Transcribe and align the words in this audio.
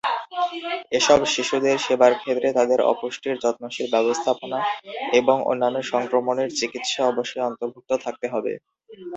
এসব 0.91 1.19
শিশুদের 1.33 1.77
সেবার 1.85 2.13
ক্ষেত্রে 2.15 2.47
তাদের 2.57 2.79
অপুষ্টির 2.91 3.35
যত্নশীল 3.43 3.87
ব্যবস্থাপনা 3.95 4.59
এবং 5.19 5.37
অন্যান্য 5.45 5.77
সংক্রমণের 5.91 6.49
চিকিৎসা 6.59 7.01
অবশ্যই 7.11 7.45
অন্তর্ভুক্ত 7.49 7.91
থাকতে 8.05 8.27
হবে। 8.33 8.53